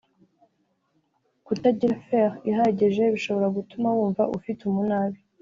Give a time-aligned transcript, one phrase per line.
[1.45, 5.19] Kutagira Fer ihagije bishobora gutuma wumva ufite umunabi